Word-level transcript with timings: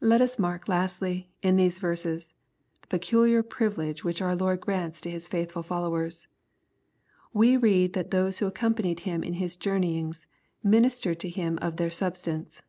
Let 0.00 0.22
us 0.22 0.38
mark 0.38 0.68
lastly, 0.68 1.28
in 1.42 1.56
these 1.56 1.80
verses, 1.80 2.32
the 2.80 2.86
peculiar 2.86 3.42
privi 3.42 3.76
lege 3.76 4.02
which 4.04 4.22
our 4.22 4.34
Lord 4.34 4.62
grants 4.62 5.02
to 5.02 5.10
His 5.10 5.28
faith/ui 5.28 5.62
followers. 5.62 6.28
We 7.34 7.58
read 7.58 7.92
that 7.92 8.10
those 8.10 8.38
who 8.38 8.46
accompanied 8.46 9.00
Him 9.00 9.22
in 9.22 9.34
His 9.34 9.56
journey 9.56 9.98
ings, 9.98 10.26
"ministered 10.62 11.20
to 11.20 11.28
him 11.28 11.58
of 11.60 11.76
their 11.76 11.90
substance." 11.90 12.62